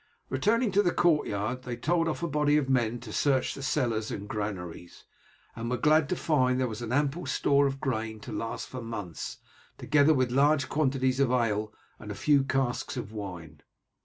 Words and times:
Returning 0.29 0.71
to 0.71 0.81
the 0.81 0.91
courtyard, 0.91 1.61
they 1.61 1.77
told 1.77 2.07
off 2.07 2.23
a 2.23 2.27
body 2.27 2.57
of 2.57 2.67
men 2.67 2.99
to 3.01 3.13
search 3.13 3.53
the 3.53 3.61
cellars 3.61 4.09
and 4.09 4.27
granaries, 4.27 5.03
and 5.55 5.69
were 5.69 5.77
glad 5.77 6.09
to 6.09 6.15
find 6.15 6.55
that 6.57 6.61
there 6.61 6.67
was 6.67 6.81
an 6.81 6.91
ample 6.91 7.27
store 7.27 7.67
of 7.67 7.79
grain 7.79 8.19
to 8.21 8.31
last 8.31 8.67
for 8.67 8.81
months, 8.81 9.37
together 9.77 10.15
with 10.15 10.31
large 10.31 10.69
quantities 10.69 11.19
of 11.19 11.31
ale 11.31 11.71
and 11.99 12.09
a 12.09 12.15
few 12.15 12.43
casks 12.43 12.97
of 12.97 13.11
wine. 13.11 13.61